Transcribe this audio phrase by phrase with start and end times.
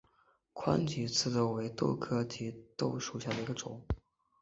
[0.53, 3.79] 宽翼棘豆为豆科棘豆属下的一个种。